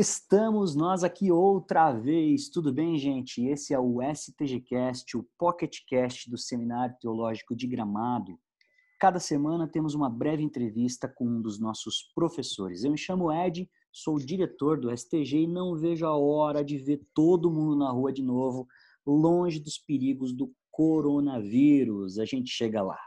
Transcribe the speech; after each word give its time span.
Estamos 0.00 0.74
nós 0.74 1.04
aqui 1.04 1.30
outra 1.30 1.92
vez, 1.92 2.48
tudo 2.48 2.72
bem, 2.72 2.96
gente? 2.96 3.44
Esse 3.44 3.74
é 3.74 3.78
o 3.78 3.98
STGcast, 4.00 5.14
o 5.14 5.28
PocketCast 5.36 6.30
do 6.30 6.38
Seminário 6.38 6.96
Teológico 6.98 7.54
de 7.54 7.66
Gramado. 7.66 8.40
Cada 8.98 9.20
semana 9.20 9.68
temos 9.68 9.94
uma 9.94 10.08
breve 10.08 10.42
entrevista 10.42 11.06
com 11.06 11.26
um 11.26 11.42
dos 11.42 11.60
nossos 11.60 12.10
professores. 12.14 12.82
Eu 12.82 12.92
me 12.92 12.96
chamo 12.96 13.30
Ed, 13.30 13.70
sou 13.92 14.18
diretor 14.18 14.80
do 14.80 14.90
STG 14.90 15.42
e 15.42 15.46
não 15.46 15.76
vejo 15.76 16.06
a 16.06 16.16
hora 16.16 16.64
de 16.64 16.78
ver 16.78 17.06
todo 17.12 17.50
mundo 17.50 17.76
na 17.76 17.90
rua 17.90 18.10
de 18.10 18.22
novo, 18.22 18.66
longe 19.06 19.60
dos 19.60 19.76
perigos 19.76 20.32
do 20.32 20.50
coronavírus. 20.70 22.18
A 22.18 22.24
gente 22.24 22.48
chega 22.48 22.80
lá. 22.80 22.98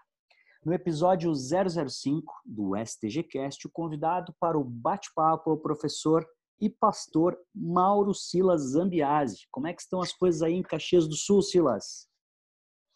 No 0.63 0.71
episódio 0.71 1.33
005 1.33 2.31
do 2.45 2.73
STGcast, 2.85 3.65
o 3.65 3.71
convidado 3.71 4.31
para 4.39 4.59
o 4.59 4.63
bate-papo 4.63 5.49
é 5.49 5.53
o 5.53 5.57
professor 5.57 6.23
e 6.63 6.69
pastor 6.69 7.37
Mauro 7.53 8.13
Silas 8.13 8.61
Zambiase. 8.71 9.47
Como 9.51 9.67
é 9.67 9.73
que 9.73 9.81
estão 9.81 9.99
as 9.99 10.13
coisas 10.13 10.41
aí 10.41 10.53
em 10.53 10.63
Caxias 10.63 11.05
do 11.09 11.15
Sul, 11.15 11.41
Silas? 11.41 12.07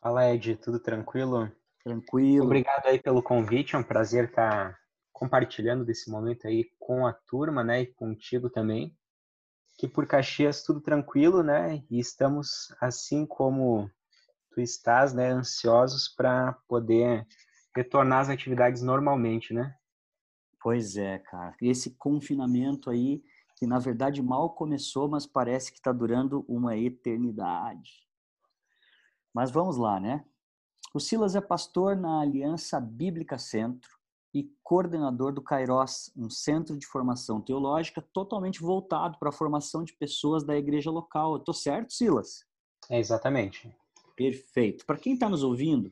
Fala, 0.01 0.33
Ed, 0.33 0.55
tudo 0.55 0.79
tranquilo? 0.79 1.51
Tranquilo. 1.83 2.45
Obrigado 2.45 2.85
aí 2.85 2.97
pelo 2.97 3.21
convite, 3.21 3.75
é 3.75 3.77
um 3.77 3.83
prazer 3.83 4.29
estar 4.29 4.79
compartilhando 5.11 5.83
desse 5.83 6.09
momento 6.09 6.47
aí 6.47 6.69
com 6.79 7.05
a 7.05 7.11
turma, 7.11 7.61
né, 7.61 7.81
e 7.81 7.87
contigo 7.87 8.49
também. 8.49 8.95
Que 9.77 9.85
por 9.85 10.07
Caxias 10.07 10.63
tudo 10.63 10.79
tranquilo, 10.79 11.43
né, 11.43 11.83
e 11.91 11.99
estamos 11.99 12.73
assim 12.79 13.25
como 13.25 13.91
tu 14.51 14.61
estás, 14.61 15.13
né, 15.13 15.29
ansiosos 15.29 16.07
para 16.07 16.53
poder 16.69 17.27
retornar 17.75 18.21
às 18.21 18.29
atividades 18.29 18.81
normalmente, 18.81 19.53
né? 19.53 19.75
Pois 20.61 20.95
é, 20.95 21.19
cara. 21.19 21.55
Esse 21.61 21.91
confinamento 21.97 22.89
aí, 22.89 23.21
que 23.57 23.65
na 23.65 23.79
verdade 23.79 24.21
mal 24.21 24.51
começou, 24.51 25.09
mas 25.09 25.25
parece 25.25 25.71
que 25.71 25.79
está 25.79 25.91
durando 25.91 26.45
uma 26.47 26.77
eternidade. 26.77 28.07
Mas 29.33 29.51
vamos 29.51 29.77
lá, 29.77 29.99
né? 29.99 30.23
O 30.93 30.99
Silas 30.99 31.35
é 31.35 31.41
pastor 31.41 31.95
na 31.95 32.21
Aliança 32.21 32.79
Bíblica 32.79 33.37
Centro 33.37 33.89
e 34.33 34.51
coordenador 34.63 35.33
do 35.33 35.41
Kairos, 35.41 36.11
um 36.15 36.29
centro 36.29 36.77
de 36.77 36.85
formação 36.85 37.41
teológica 37.41 38.01
totalmente 38.13 38.61
voltado 38.61 39.17
para 39.17 39.29
a 39.29 39.33
formação 39.33 39.83
de 39.83 39.93
pessoas 39.93 40.43
da 40.43 40.55
igreja 40.55 40.91
local. 40.91 41.33
Eu 41.33 41.39
tô 41.39 41.53
certo, 41.53 41.93
Silas? 41.93 42.45
É 42.89 42.99
exatamente. 42.99 43.75
Perfeito. 44.15 44.85
Para 44.85 44.97
quem 44.97 45.13
está 45.13 45.27
nos 45.27 45.43
ouvindo, 45.43 45.91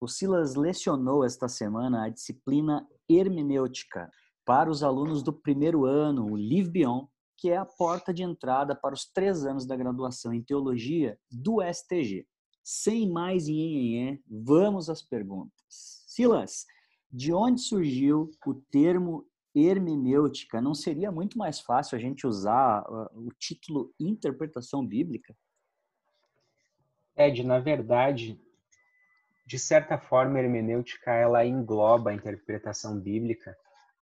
o 0.00 0.06
Silas 0.06 0.54
lecionou 0.54 1.24
esta 1.24 1.48
semana 1.48 2.04
a 2.04 2.08
disciplina 2.08 2.88
hermenêutica 3.08 4.10
para 4.50 4.68
os 4.68 4.82
alunos 4.82 5.22
do 5.22 5.32
primeiro 5.32 5.84
ano, 5.84 6.26
o 6.26 6.34
Live 6.34 6.70
Beyond, 6.70 7.06
que 7.36 7.50
é 7.50 7.56
a 7.56 7.64
porta 7.64 8.12
de 8.12 8.24
entrada 8.24 8.74
para 8.74 8.92
os 8.92 9.04
três 9.04 9.46
anos 9.46 9.64
da 9.64 9.76
graduação 9.76 10.34
em 10.34 10.42
teologia 10.42 11.16
do 11.30 11.62
STG. 11.62 12.26
Sem 12.60 13.08
mais 13.08 13.46
nhenhenhé, 13.46 14.18
vamos 14.28 14.90
às 14.90 15.02
perguntas. 15.02 15.54
Silas, 15.68 16.66
de 17.12 17.32
onde 17.32 17.60
surgiu 17.60 18.28
o 18.44 18.52
termo 18.52 19.24
hermenêutica? 19.54 20.60
Não 20.60 20.74
seria 20.74 21.12
muito 21.12 21.38
mais 21.38 21.60
fácil 21.60 21.96
a 21.96 22.00
gente 22.00 22.26
usar 22.26 22.80
ah, 22.80 23.08
o 23.14 23.28
título 23.38 23.94
interpretação 24.00 24.84
bíblica? 24.84 25.32
Ed, 27.16 27.44
na 27.44 27.60
verdade, 27.60 28.36
de 29.46 29.60
certa 29.60 29.96
forma, 29.96 30.40
a 30.40 30.42
hermenêutica 30.42 31.12
ela 31.12 31.46
engloba 31.46 32.10
a 32.10 32.14
interpretação 32.14 32.98
bíblica, 32.98 33.56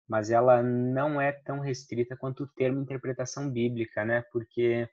mas 0.09 0.31
ela 0.31 0.63
não 0.63 1.21
é 1.21 1.33
tão 1.33 1.61
restrita 1.61 2.17
quanto 2.17 2.45
o 2.45 2.49
termo 2.49 2.81
interpretação 2.81 3.51
bíblica, 3.51 4.05
né? 4.05 4.23
Porque 4.33 4.89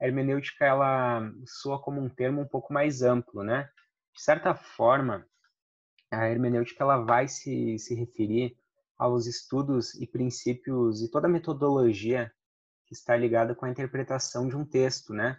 a 0.00 0.06
hermenêutica 0.06 0.64
ela 0.64 1.30
soa 1.46 1.80
como 1.80 2.00
um 2.00 2.08
termo 2.08 2.40
um 2.40 2.48
pouco 2.48 2.72
mais 2.72 3.02
amplo, 3.02 3.42
né? 3.42 3.68
De 4.14 4.22
certa 4.22 4.54
forma, 4.54 5.26
a 6.10 6.28
hermenêutica 6.28 6.84
ela 6.84 6.98
vai 6.98 7.26
se, 7.26 7.78
se 7.78 7.94
referir 7.94 8.56
aos 8.98 9.26
estudos 9.26 9.94
e 9.94 10.06
princípios 10.06 11.02
e 11.02 11.10
toda 11.10 11.26
a 11.26 11.30
metodologia 11.30 12.32
que 12.86 12.94
está 12.94 13.16
ligada 13.16 13.54
com 13.54 13.64
a 13.64 13.70
interpretação 13.70 14.48
de 14.48 14.56
um 14.56 14.64
texto, 14.64 15.12
né? 15.12 15.38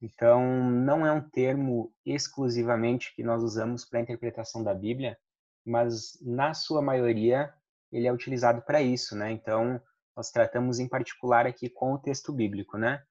Então, 0.00 0.70
não 0.70 1.06
é 1.06 1.12
um 1.12 1.28
termo 1.28 1.92
exclusivamente 2.04 3.14
que 3.14 3.22
nós 3.22 3.42
usamos 3.42 3.84
para 3.84 3.98
a 3.98 4.02
interpretação 4.02 4.62
da 4.62 4.74
Bíblia, 4.74 5.18
mas 5.64 6.18
na 6.22 6.54
sua 6.54 6.80
maioria 6.80 7.52
ele 7.90 8.06
é 8.06 8.12
utilizado 8.12 8.62
para 8.62 8.82
isso, 8.82 9.16
né? 9.16 9.30
Então, 9.32 9.80
nós 10.16 10.30
tratamos 10.30 10.78
em 10.78 10.88
particular 10.88 11.46
aqui 11.46 11.68
com 11.68 11.92
o 11.92 11.98
texto 11.98 12.32
bíblico, 12.32 12.76
né? 12.76 13.02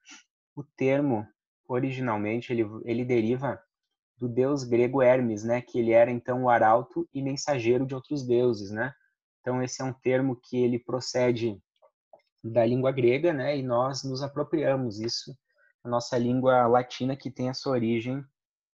O 0.54 0.62
termo 0.62 1.26
originalmente 1.66 2.52
ele, 2.52 2.64
ele 2.84 3.04
deriva 3.04 3.60
do 4.16 4.28
deus 4.28 4.64
grego 4.64 5.02
Hermes, 5.02 5.44
né? 5.44 5.60
Que 5.60 5.78
ele 5.78 5.92
era 5.92 6.10
então 6.10 6.44
o 6.44 6.50
arauto 6.50 7.08
e 7.12 7.22
mensageiro 7.22 7.86
de 7.86 7.94
outros 7.94 8.26
deuses, 8.26 8.70
né? 8.70 8.92
Então 9.40 9.62
esse 9.62 9.80
é 9.80 9.84
um 9.84 9.92
termo 9.92 10.36
que 10.36 10.56
ele 10.56 10.78
procede 10.78 11.60
da 12.42 12.64
língua 12.64 12.92
grega, 12.92 13.32
né? 13.32 13.56
E 13.56 13.62
nós 13.62 14.04
nos 14.04 14.22
apropriamos 14.22 15.00
isso 15.00 15.36
a 15.84 15.88
nossa 15.88 16.18
língua 16.18 16.66
latina 16.66 17.16
que 17.16 17.30
tem 17.30 17.48
a 17.48 17.54
sua 17.54 17.72
origem 17.72 18.24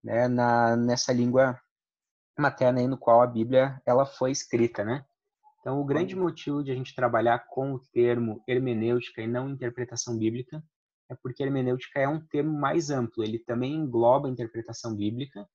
né, 0.03 0.29
na, 0.29 0.77
nessa 0.77 1.13
língua 1.13 1.61
materna 2.39 2.81
aí 2.81 2.87
no 2.87 2.99
qual 2.99 3.21
a 3.21 3.27
Bíblia 3.27 3.81
ela 3.85 4.07
foi 4.07 4.31
escrita, 4.31 4.85
né? 4.85 5.05
Então, 5.61 5.81
o 5.81 5.85
grande 5.85 6.17
motivo 6.17 6.63
de 6.65 6.71
a 6.71 6.75
gente 6.75 6.95
trabalhar 6.95 7.47
com 7.51 7.75
o 7.75 7.79
termo 7.79 8.43
hermenêutica 8.49 9.21
e 9.21 9.27
não 9.27 9.51
interpretação 9.51 10.17
bíblica 10.17 10.63
é 11.11 11.15
porque 11.15 11.43
hermenêutica 11.43 12.01
é 12.01 12.09
um 12.09 12.21
termo 12.27 12.53
mais 12.53 12.91
amplo, 12.91 13.23
ele 13.23 13.39
também 13.39 13.75
engloba 13.75 14.29
a 14.29 14.31
interpretação 14.31 14.95
bíblica, 14.95 15.47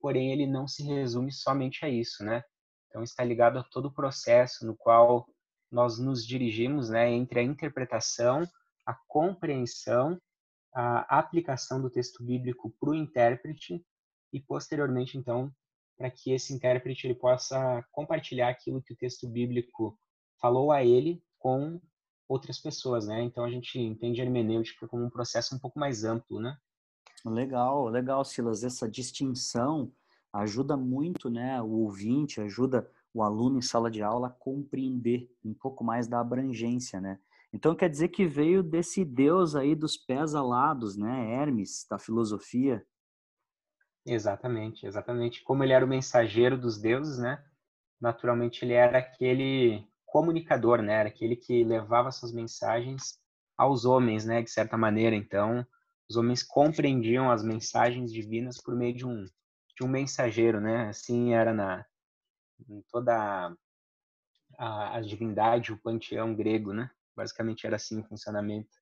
porém 0.00 0.32
ele 0.32 0.46
não 0.46 0.66
se 0.66 0.82
resume 0.82 1.32
somente 1.32 1.84
a 1.84 1.88
isso, 1.88 2.24
né? 2.24 2.42
Então, 2.88 3.02
está 3.02 3.22
ligado 3.22 3.58
a 3.58 3.62
todo 3.62 3.86
o 3.86 3.94
processo 3.94 4.66
no 4.66 4.76
qual 4.76 5.26
nós 5.70 5.98
nos 5.98 6.26
dirigimos, 6.26 6.88
né, 6.88 7.10
entre 7.10 7.40
a 7.40 7.42
interpretação, 7.42 8.42
a 8.86 8.94
compreensão 9.06 10.18
a 10.72 11.18
aplicação 11.18 11.80
do 11.80 11.90
texto 11.90 12.22
bíblico 12.22 12.72
para 12.78 12.90
o 12.90 12.94
intérprete 12.94 13.84
e 14.32 14.40
posteriormente 14.40 15.18
então 15.18 15.52
para 16.00 16.10
que 16.10 16.32
esse 16.32 16.54
intérprete 16.54 17.06
ele 17.06 17.14
possa 17.14 17.84
compartilhar 17.92 18.48
aquilo 18.48 18.80
que 18.80 18.94
o 18.94 18.96
texto 18.96 19.28
bíblico 19.28 19.98
falou 20.40 20.72
a 20.72 20.82
ele 20.82 21.22
com 21.38 21.78
outras 22.26 22.58
pessoas, 22.58 23.06
né? 23.06 23.22
Então 23.22 23.44
a 23.44 23.50
gente 23.50 23.78
entende 23.78 24.18
a 24.18 24.24
hermenêutica 24.24 24.88
como 24.88 25.04
um 25.04 25.10
processo 25.10 25.54
um 25.54 25.58
pouco 25.58 25.78
mais 25.78 26.02
amplo, 26.02 26.40
né? 26.40 26.56
Legal, 27.22 27.86
legal, 27.88 28.24
Silas. 28.24 28.64
Essa 28.64 28.88
distinção 28.88 29.92
ajuda 30.32 30.74
muito, 30.74 31.28
né, 31.28 31.60
o 31.60 31.68
ouvinte, 31.70 32.40
ajuda 32.40 32.90
o 33.12 33.22
aluno 33.22 33.58
em 33.58 33.62
sala 33.62 33.90
de 33.90 34.00
aula 34.02 34.28
a 34.28 34.30
compreender 34.30 35.30
um 35.44 35.52
pouco 35.52 35.84
mais 35.84 36.08
da 36.08 36.18
abrangência, 36.18 36.98
né? 36.98 37.18
Então 37.52 37.74
quer 37.74 37.90
dizer 37.90 38.08
que 38.08 38.24
veio 38.24 38.62
desse 38.62 39.04
deus 39.04 39.54
aí 39.54 39.74
dos 39.74 39.98
pés 39.98 40.34
alados, 40.34 40.96
né? 40.96 41.30
Hermes, 41.30 41.86
da 41.90 41.98
filosofia. 41.98 42.82
Exatamente, 44.06 44.86
exatamente. 44.86 45.42
Como 45.42 45.62
ele 45.62 45.72
era 45.72 45.84
o 45.84 45.88
mensageiro 45.88 46.56
dos 46.58 46.78
deuses, 46.78 47.18
né? 47.18 47.42
Naturalmente 48.00 48.64
ele 48.64 48.72
era 48.74 48.98
aquele 48.98 49.86
comunicador, 50.06 50.82
né? 50.82 50.94
Era 50.94 51.08
aquele 51.08 51.36
que 51.36 51.64
levava 51.64 52.10
suas 52.10 52.32
mensagens 52.32 53.18
aos 53.56 53.84
homens, 53.84 54.24
né? 54.24 54.42
De 54.42 54.50
certa 54.50 54.76
maneira. 54.76 55.14
Então, 55.16 55.66
os 56.08 56.16
homens 56.16 56.42
compreendiam 56.42 57.30
as 57.30 57.42
mensagens 57.44 58.12
divinas 58.12 58.60
por 58.62 58.74
meio 58.74 58.94
de 58.94 59.06
um 59.06 59.24
de 59.76 59.84
um 59.86 59.88
mensageiro, 59.88 60.60
né? 60.60 60.88
Assim 60.88 61.34
era 61.34 61.52
na 61.54 61.84
em 62.68 62.82
toda 62.90 63.54
a, 64.58 64.96
a 64.96 65.00
divindade, 65.00 65.72
o 65.72 65.78
panteão 65.80 66.34
grego, 66.34 66.72
né? 66.72 66.90
Basicamente 67.16 67.66
era 67.66 67.76
assim 67.76 68.00
o 68.00 68.04
funcionamento. 68.04 68.79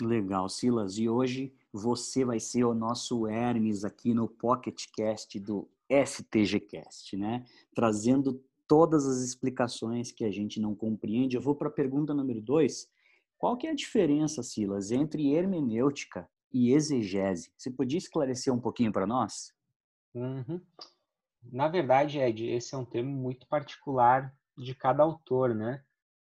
Legal, 0.00 0.48
Silas. 0.48 0.98
E 0.98 1.08
hoje 1.08 1.52
você 1.72 2.24
vai 2.24 2.40
ser 2.40 2.64
o 2.64 2.74
nosso 2.74 3.26
Hermes 3.26 3.84
aqui 3.84 4.14
no 4.14 4.28
Pocket 4.28 4.86
Cast 4.94 5.38
do 5.38 5.68
STGcast, 5.88 7.16
né? 7.16 7.44
Trazendo 7.74 8.42
todas 8.66 9.06
as 9.06 9.18
explicações 9.18 10.12
que 10.12 10.24
a 10.24 10.30
gente 10.30 10.60
não 10.60 10.74
compreende. 10.74 11.36
Eu 11.36 11.42
vou 11.42 11.54
para 11.54 11.68
a 11.68 11.72
pergunta 11.72 12.14
número 12.14 12.40
dois. 12.40 12.88
Qual 13.36 13.56
que 13.56 13.66
é 13.66 13.70
a 13.70 13.74
diferença, 13.74 14.42
Silas, 14.42 14.90
entre 14.90 15.32
hermenêutica 15.32 16.28
e 16.52 16.72
exegese? 16.72 17.52
Você 17.56 17.70
podia 17.70 17.98
esclarecer 17.98 18.52
um 18.52 18.60
pouquinho 18.60 18.92
para 18.92 19.06
nós? 19.06 19.52
Uhum. 20.14 20.60
Na 21.50 21.68
verdade, 21.68 22.18
Ed, 22.18 22.46
esse 22.46 22.74
é 22.74 22.78
um 22.78 22.84
termo 22.84 23.10
muito 23.10 23.46
particular 23.46 24.34
de 24.58 24.74
cada 24.74 25.02
autor, 25.02 25.54
né? 25.54 25.82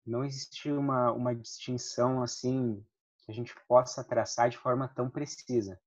não 0.10 0.24
existe 0.24 0.72
uma, 0.72 1.12
uma 1.12 1.36
distinção 1.36 2.24
assim 2.24 2.84
que 3.30 3.32
a 3.32 3.36
gente 3.36 3.54
possa 3.68 4.04
traçar 4.04 4.50
de 4.50 4.58
forma 4.58 4.88
tão 4.88 5.08
precisa. 5.08 5.80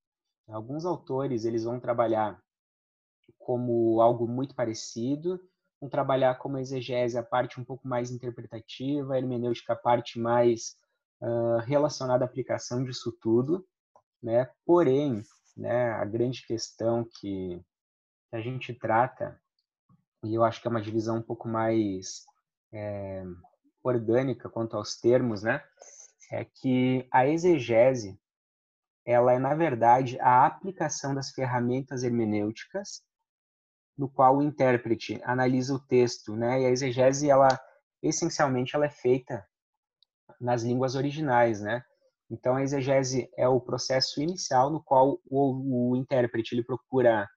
Alguns 0.48 0.84
autores 0.84 1.44
eles 1.44 1.64
vão 1.64 1.80
trabalhar 1.80 2.40
como 3.36 4.00
algo 4.00 4.28
muito 4.28 4.54
parecido, 4.54 5.40
vão 5.80 5.90
trabalhar 5.90 6.36
como 6.38 6.58
exegese 6.58 7.18
a 7.18 7.22
parte 7.22 7.60
um 7.60 7.64
pouco 7.64 7.88
mais 7.88 8.12
interpretativa, 8.12 9.14
a 9.14 9.18
hermenêutica 9.18 9.72
a 9.72 9.76
parte 9.76 10.20
mais 10.20 10.76
uh, 11.20 11.58
relacionado 11.66 12.22
à 12.22 12.24
aplicação 12.24 12.84
disso 12.84 13.10
tudo, 13.20 13.66
né? 14.22 14.48
Porém, 14.64 15.22
né, 15.56 15.90
a 15.90 16.04
grande 16.04 16.46
questão 16.46 17.04
que 17.18 17.60
a 18.30 18.40
gente 18.40 18.72
trata, 18.72 19.40
e 20.22 20.32
eu 20.32 20.44
acho 20.44 20.60
que 20.60 20.68
é 20.68 20.70
uma 20.70 20.80
divisão 20.80 21.16
um 21.16 21.22
pouco 21.22 21.48
mais 21.48 22.24
é, 22.72 23.24
orgânica 23.82 24.48
quanto 24.48 24.76
aos 24.76 24.96
termos, 24.96 25.42
né? 25.42 25.60
É 26.32 26.46
que 26.46 27.06
a 27.12 27.26
exegese, 27.26 28.18
ela 29.04 29.34
é, 29.34 29.38
na 29.38 29.54
verdade, 29.54 30.18
a 30.18 30.46
aplicação 30.46 31.14
das 31.14 31.30
ferramentas 31.30 32.02
hermenêuticas 32.02 33.02
no 33.98 34.08
qual 34.08 34.38
o 34.38 34.42
intérprete 34.42 35.20
analisa 35.24 35.74
o 35.74 35.78
texto, 35.78 36.34
né? 36.34 36.62
E 36.62 36.66
a 36.66 36.70
exegese, 36.70 37.28
ela, 37.28 37.48
essencialmente, 38.02 38.74
ela 38.74 38.86
é 38.86 38.90
feita 38.90 39.46
nas 40.40 40.62
línguas 40.62 40.94
originais, 40.94 41.60
né? 41.60 41.84
Então, 42.30 42.56
a 42.56 42.62
exegese 42.62 43.30
é 43.36 43.46
o 43.46 43.60
processo 43.60 44.22
inicial 44.22 44.70
no 44.70 44.82
qual 44.82 45.20
o, 45.26 45.90
o 45.92 45.96
intérprete 45.96 46.54
ele 46.54 46.64
procura 46.64 47.28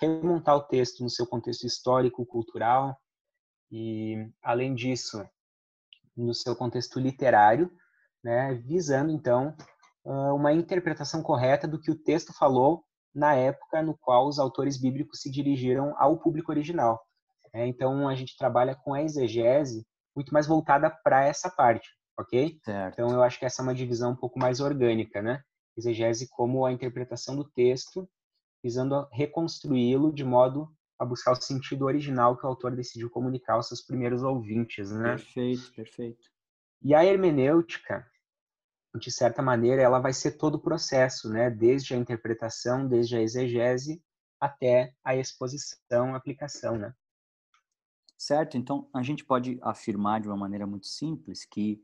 remontar 0.00 0.56
o 0.56 0.62
texto 0.62 1.02
no 1.02 1.10
seu 1.10 1.26
contexto 1.26 1.66
histórico, 1.66 2.24
cultural 2.24 2.98
e, 3.70 4.16
além 4.42 4.74
disso, 4.74 5.22
no 6.16 6.34
seu 6.34 6.56
contexto 6.56 6.98
literário, 6.98 7.70
né, 8.22 8.54
visando 8.54 9.10
então 9.10 9.54
uma 10.04 10.52
interpretação 10.52 11.22
correta 11.22 11.68
do 11.68 11.78
que 11.78 11.90
o 11.90 11.98
texto 12.02 12.32
falou 12.32 12.82
na 13.14 13.34
época 13.34 13.82
no 13.82 13.96
qual 13.98 14.26
os 14.26 14.38
autores 14.38 14.80
bíblicos 14.80 15.20
se 15.20 15.30
dirigiram 15.30 15.94
ao 15.98 16.18
público 16.18 16.50
original. 16.50 16.98
É, 17.52 17.66
então 17.66 18.08
a 18.08 18.14
gente 18.14 18.36
trabalha 18.36 18.74
com 18.74 18.94
a 18.94 19.02
exegese 19.02 19.86
muito 20.16 20.32
mais 20.32 20.46
voltada 20.46 20.90
para 21.04 21.24
essa 21.24 21.50
parte 21.50 21.88
ok? 22.18 22.58
Certo. 22.64 22.94
Então 22.94 23.10
eu 23.10 23.22
acho 23.22 23.38
que 23.38 23.46
essa 23.46 23.62
é 23.62 23.64
uma 23.64 23.74
divisão 23.74 24.10
um 24.12 24.16
pouco 24.16 24.38
mais 24.38 24.60
orgânica, 24.60 25.22
né? 25.22 25.40
Exegese 25.76 26.28
como 26.28 26.66
a 26.66 26.72
interpretação 26.72 27.36
do 27.36 27.44
texto, 27.44 28.08
visando 28.62 29.06
reconstruí-lo 29.12 30.12
de 30.12 30.24
modo 30.24 30.68
a 30.98 31.04
buscar 31.04 31.32
o 31.32 31.40
sentido 31.40 31.84
original 31.84 32.36
que 32.36 32.44
o 32.44 32.48
autor 32.48 32.74
decidiu 32.74 33.08
comunicar 33.08 33.54
aos 33.54 33.68
seus 33.68 33.80
primeiros 33.80 34.24
ouvintes, 34.24 34.90
né? 34.90 35.10
Perfeito, 35.10 35.72
perfeito. 35.72 36.28
E 36.82 36.94
a 36.94 37.04
hermenêutica, 37.04 38.06
de 38.98 39.10
certa 39.10 39.42
maneira, 39.42 39.82
ela 39.82 39.98
vai 39.98 40.12
ser 40.12 40.32
todo 40.32 40.56
o 40.56 40.60
processo, 40.60 41.28
né? 41.30 41.50
Desde 41.50 41.94
a 41.94 41.96
interpretação, 41.96 42.86
desde 42.86 43.16
a 43.16 43.22
exegese 43.22 44.02
até 44.40 44.94
a 45.04 45.16
exposição, 45.16 46.14
aplicação, 46.14 46.76
né? 46.78 46.94
Certo, 48.16 48.56
então 48.56 48.88
a 48.92 49.02
gente 49.02 49.24
pode 49.24 49.58
afirmar 49.62 50.20
de 50.20 50.28
uma 50.28 50.36
maneira 50.36 50.66
muito 50.66 50.88
simples 50.88 51.44
que 51.44 51.80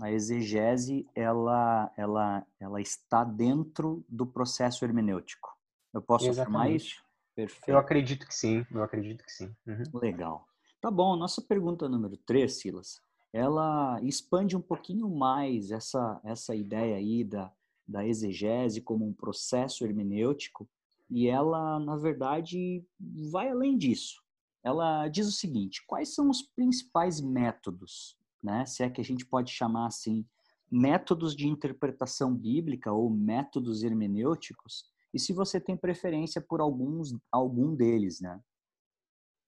a 0.00 0.10
exegese 0.10 1.06
ela, 1.14 1.90
ela, 1.96 2.46
ela 2.60 2.80
está 2.80 3.24
dentro 3.24 4.04
do 4.08 4.26
processo 4.26 4.84
hermenêutico. 4.84 5.56
Eu 5.92 6.02
posso 6.02 6.26
Exatamente. 6.26 6.58
afirmar 6.58 6.76
isso? 6.76 7.04
Perfeito. 7.34 7.68
Eu 7.68 7.78
acredito 7.78 8.26
que 8.26 8.34
sim, 8.34 8.66
eu 8.70 8.82
acredito 8.82 9.24
que 9.24 9.32
sim. 9.32 9.54
Uhum. 9.66 9.84
Legal. 9.94 10.46
Tá 10.80 10.90
bom, 10.90 11.16
nossa 11.16 11.40
pergunta 11.40 11.88
número 11.88 12.16
3, 12.18 12.52
Silas, 12.52 13.00
ela 13.34 14.00
expande 14.02 14.56
um 14.56 14.62
pouquinho 14.62 15.10
mais 15.10 15.70
essa, 15.70 16.20
essa 16.24 16.54
ideia 16.54 16.96
aí 16.96 17.24
da, 17.24 17.52
da 17.86 18.06
exegese 18.06 18.80
como 18.80 19.06
um 19.06 19.12
processo 19.12 19.84
hermenêutico 19.84 20.68
e 21.10 21.28
ela, 21.28 21.78
na 21.80 21.96
verdade, 21.96 22.82
vai 23.30 23.50
além 23.50 23.76
disso. 23.76 24.22
Ela 24.62 25.08
diz 25.08 25.26
o 25.28 25.32
seguinte, 25.32 25.84
quais 25.86 26.14
são 26.14 26.30
os 26.30 26.40
principais 26.40 27.20
métodos 27.20 28.16
né? 28.44 28.66
Se 28.66 28.82
é 28.82 28.90
que 28.90 29.00
a 29.00 29.04
gente 29.04 29.24
pode 29.24 29.50
chamar 29.50 29.86
assim, 29.86 30.26
métodos 30.70 31.34
de 31.34 31.48
interpretação 31.48 32.36
bíblica 32.36 32.92
ou 32.92 33.08
métodos 33.08 33.82
hermenêuticos, 33.82 34.84
e 35.14 35.18
se 35.18 35.32
você 35.32 35.58
tem 35.58 35.76
preferência 35.76 36.40
por 36.40 36.60
alguns, 36.60 37.16
algum 37.32 37.74
deles, 37.74 38.20
né? 38.20 38.38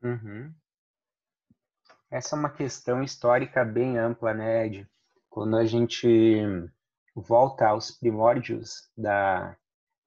Uhum. 0.03 0.55
Essa 2.11 2.37
é 2.37 2.39
uma 2.39 2.51
questão 2.51 3.03
histórica 3.03 3.65
bem 3.65 3.99
ampla, 3.99 4.33
né, 4.33 4.67
Ed? 4.67 4.89
Quando 5.29 5.57
a 5.57 5.65
gente 5.65 6.43
volta 7.15 7.69
aos 7.69 7.91
primórdios 7.91 8.89
da, 8.97 9.57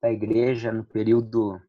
da 0.00 0.10
igreja, 0.10 0.72
no 0.72 0.84
período 0.84 1.60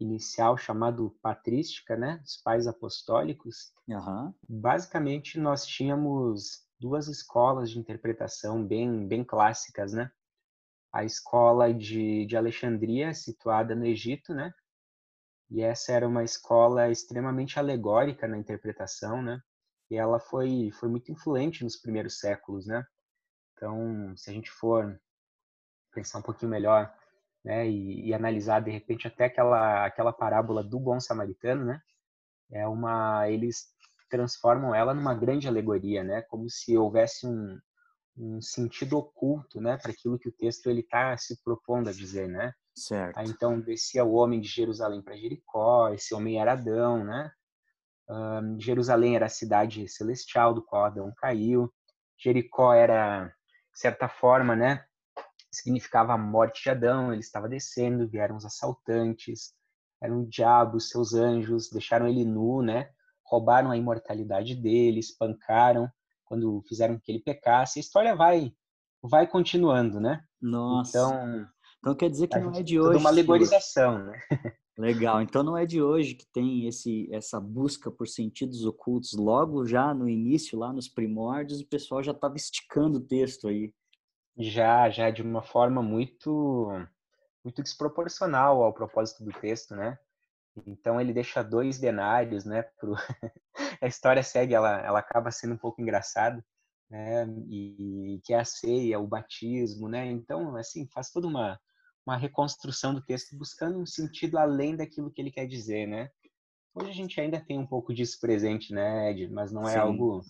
inicial 0.00 0.56
chamado 0.56 1.16
patrística, 1.22 1.96
né, 1.96 2.20
os 2.24 2.36
pais 2.36 2.66
apostólicos, 2.66 3.72
uhum. 3.88 4.34
basicamente 4.48 5.38
nós 5.38 5.64
tínhamos 5.64 6.66
duas 6.78 7.08
escolas 7.08 7.70
de 7.70 7.78
interpretação 7.78 8.64
bem 8.64 9.06
bem 9.06 9.24
clássicas, 9.24 9.92
né? 9.92 10.10
A 10.92 11.04
escola 11.04 11.72
de, 11.72 12.26
de 12.26 12.36
Alexandria, 12.36 13.14
situada 13.14 13.74
no 13.74 13.86
Egito, 13.86 14.34
né? 14.34 14.52
E 15.50 15.62
essa 15.62 15.92
era 15.92 16.08
uma 16.08 16.24
escola 16.24 16.90
extremamente 16.90 17.58
alegórica 17.58 18.26
na 18.26 18.38
interpretação, 18.38 19.22
né? 19.22 19.40
E 19.90 19.96
ela 19.96 20.18
foi 20.18 20.70
foi 20.72 20.88
muito 20.88 21.12
influente 21.12 21.62
nos 21.64 21.76
primeiros 21.76 22.18
séculos, 22.18 22.66
né? 22.66 22.84
Então, 23.54 24.14
se 24.16 24.30
a 24.30 24.32
gente 24.32 24.50
for 24.50 25.00
pensar 25.94 26.18
um 26.18 26.22
pouquinho 26.22 26.50
melhor 26.50 26.92
né, 27.44 27.68
e, 27.68 28.08
e, 28.08 28.14
analisar 28.14 28.60
de 28.60 28.70
repente 28.70 29.06
até 29.06 29.26
aquela 29.26 29.86
aquela 29.86 30.12
parábola 30.12 30.62
do 30.64 30.80
bom 30.80 31.00
samaritano, 31.00 31.64
né? 31.64 31.80
É 32.50 32.66
uma 32.66 33.28
eles 33.30 33.66
transformam 34.10 34.74
ela 34.74 34.94
numa 34.94 35.14
grande 35.14 35.48
alegoria, 35.48 36.04
né? 36.04 36.22
Como 36.22 36.48
se 36.50 36.76
houvesse 36.76 37.26
um, 37.26 37.58
um 38.16 38.40
sentido 38.40 38.98
oculto, 38.98 39.60
né, 39.60 39.76
para 39.76 39.92
aquilo 39.92 40.18
que 40.18 40.28
o 40.28 40.32
texto 40.32 40.68
ele 40.70 40.80
está 40.80 41.16
se 41.16 41.42
propondo 41.42 41.88
a 41.88 41.92
dizer, 41.92 42.28
né? 42.28 42.52
Certo. 42.76 43.16
Aí, 43.16 43.26
então 43.28 43.58
descia 43.58 44.04
o 44.04 44.12
homem 44.14 44.40
de 44.40 44.48
Jerusalém 44.48 45.00
para 45.00 45.16
Jericó, 45.16 45.88
esse 45.88 46.14
homem 46.14 46.38
era 46.38 46.52
Adão, 46.52 47.02
né? 47.02 47.32
Um, 48.08 48.60
Jerusalém 48.60 49.16
era 49.16 49.26
a 49.26 49.30
cidade 49.30 49.88
celestial 49.88 50.52
do 50.52 50.62
qual 50.62 50.84
Adão 50.84 51.12
caiu. 51.16 51.72
Jericó 52.18 52.72
era, 52.72 53.26
de 53.26 53.80
certa 53.80 54.08
forma, 54.08 54.54
né, 54.54 54.84
significava 55.50 56.12
a 56.12 56.18
morte 56.18 56.62
de 56.62 56.70
Adão, 56.70 57.12
ele 57.12 57.20
estava 57.20 57.48
descendo, 57.48 58.08
vieram 58.08 58.36
os 58.36 58.44
assaltantes, 58.44 59.54
eram 60.00 60.22
o 60.22 60.28
diabo, 60.28 60.78
seus 60.78 61.14
anjos, 61.14 61.70
deixaram 61.70 62.06
ele 62.06 62.24
nu, 62.24 62.62
né? 62.62 62.90
Roubaram 63.24 63.70
a 63.70 63.76
imortalidade 63.76 64.54
dele, 64.54 65.00
espancaram 65.00 65.90
quando 66.24 66.62
fizeram 66.68 66.98
que 66.98 67.10
ele 67.10 67.20
pecasse. 67.20 67.78
A 67.78 67.80
história 67.80 68.14
vai 68.14 68.52
vai 69.02 69.26
continuando, 69.26 70.00
né? 70.00 70.22
Nossa. 70.40 70.90
Então, 70.90 71.48
então 71.86 71.94
quer 71.94 72.10
dizer 72.10 72.26
que 72.26 72.36
não 72.40 72.52
é 72.52 72.64
de 72.64 72.80
hoje. 72.80 72.98
uma 72.98 73.10
alegorização, 73.10 74.06
né? 74.06 74.20
Legal. 74.76 75.22
Então 75.22 75.44
não 75.44 75.56
é 75.56 75.64
de 75.64 75.80
hoje 75.80 76.16
que 76.16 76.26
tem 76.32 76.66
esse 76.66 77.08
essa 77.14 77.40
busca 77.40 77.92
por 77.92 78.08
sentidos 78.08 78.64
ocultos. 78.64 79.12
Logo 79.12 79.64
já 79.64 79.94
no 79.94 80.08
início, 80.08 80.58
lá 80.58 80.72
nos 80.72 80.88
primórdios, 80.88 81.60
o 81.60 81.68
pessoal 81.68 82.02
já 82.02 82.10
estava 82.10 82.34
esticando 82.34 82.98
o 82.98 83.06
texto 83.06 83.46
aí 83.46 83.72
já 84.36 84.90
já 84.90 85.12
de 85.12 85.22
uma 85.22 85.42
forma 85.42 85.80
muito 85.80 86.68
muito 87.44 87.62
desproporcional 87.62 88.64
ao 88.64 88.74
propósito 88.74 89.22
do 89.24 89.30
texto, 89.30 89.76
né? 89.76 89.96
Então 90.66 91.00
ele 91.00 91.12
deixa 91.12 91.40
dois 91.40 91.78
denários, 91.78 92.44
né? 92.44 92.62
Pro... 92.80 92.96
a 93.80 93.86
história 93.86 94.24
segue, 94.24 94.54
ela, 94.54 94.80
ela 94.84 94.98
acaba 94.98 95.30
sendo 95.30 95.54
um 95.54 95.58
pouco 95.58 95.80
engraçada, 95.80 96.44
né? 96.90 97.28
E 97.48 98.20
que 98.24 98.34
é 98.34 98.40
a 98.40 98.44
ceia, 98.44 98.98
o 98.98 99.06
batismo, 99.06 99.88
né? 99.88 100.04
Então 100.10 100.56
assim 100.56 100.88
faz 100.92 101.12
toda 101.12 101.28
uma 101.28 101.56
uma 102.06 102.16
reconstrução 102.16 102.94
do 102.94 103.02
texto 103.02 103.36
buscando 103.36 103.78
um 103.78 103.86
sentido 103.86 104.38
além 104.38 104.76
daquilo 104.76 105.10
que 105.10 105.20
ele 105.20 105.30
quer 105.30 105.46
dizer, 105.46 105.86
né? 105.86 106.10
Hoje 106.74 106.90
a 106.90 106.94
gente 106.94 107.20
ainda 107.20 107.40
tem 107.40 107.58
um 107.58 107.66
pouco 107.66 107.92
disso 107.92 108.20
presente, 108.20 108.72
né, 108.72 109.10
Ed? 109.10 109.28
Mas 109.28 109.50
não 109.50 109.68
é 109.68 109.72
Sim. 109.72 109.78
algo 109.78 110.24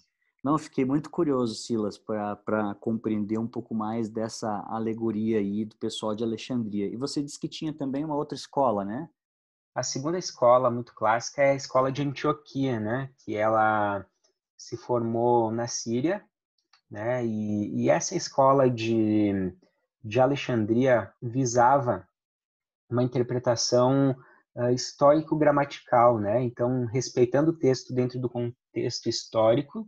não, 0.47 0.56
fiquei 0.59 0.85
muito 0.85 1.11
curioso, 1.11 1.56
Silas, 1.56 1.99
para 1.99 2.73
compreender 2.78 3.37
um 3.37 3.49
pouco 3.49 3.75
mais 3.75 4.09
dessa 4.09 4.64
alegoria 4.68 5.40
aí 5.40 5.64
do 5.64 5.75
pessoal 5.75 6.14
de 6.14 6.23
Alexandria. 6.23 6.87
E 6.87 6.97
você 6.97 7.21
disse 7.21 7.37
que 7.37 7.49
tinha 7.49 7.73
também 7.73 8.04
uma 8.04 8.14
outra 8.14 8.37
escola, 8.37 8.85
né? 8.85 9.09
A 9.75 9.83
segunda 9.83 10.16
escola 10.16 10.71
muito 10.71 10.95
clássica 10.95 11.42
é 11.42 11.50
a 11.50 11.56
escola 11.56 11.90
de 11.90 12.00
Antioquia, 12.00 12.78
né? 12.78 13.11
Que 13.18 13.35
ela 13.35 14.06
se 14.56 14.76
formou 14.76 15.50
na 15.50 15.66
Síria, 15.66 16.25
né? 16.88 17.26
E, 17.26 17.83
e 17.83 17.90
essa 17.90 18.14
escola 18.14 18.71
de, 18.71 19.52
de 20.06 20.20
Alexandria 20.20 21.12
visava 21.20 22.08
uma 22.88 23.02
interpretação 23.02 24.16
uh, 24.54 24.70
histórico-gramatical, 24.70 26.20
né? 26.20 26.40
Então, 26.44 26.86
respeitando 26.86 27.50
o 27.50 27.58
texto 27.58 27.92
dentro 27.92 28.20
do 28.20 28.30
contexto 28.30 29.08
histórico, 29.08 29.84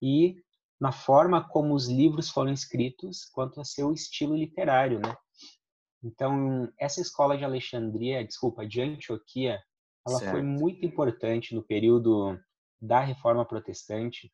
e 0.00 0.42
na 0.80 0.90
forma 0.90 1.46
como 1.46 1.74
os 1.74 1.86
livros 1.86 2.30
foram 2.30 2.50
escritos, 2.50 3.26
quanto 3.26 3.60
a 3.60 3.64
seu 3.64 3.92
estilo 3.92 4.34
literário, 4.34 5.00
né? 5.00 5.14
Então, 6.02 6.72
essa 6.78 7.02
escola 7.02 7.36
de 7.36 7.44
Alexandria, 7.44 8.24
desculpa, 8.24 8.66
de 8.66 8.80
Antioquia, 8.80 9.60
ela 10.06 10.18
certo. 10.18 10.32
foi 10.32 10.42
muito 10.42 10.86
importante 10.86 11.54
no 11.54 11.62
período 11.62 12.38
da 12.80 13.00
Reforma 13.00 13.44
Protestante, 13.44 14.32